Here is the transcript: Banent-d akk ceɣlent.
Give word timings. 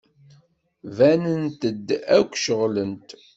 Banent-d 0.97 1.63
akk 2.17 2.31
ceɣlent. 2.43 3.09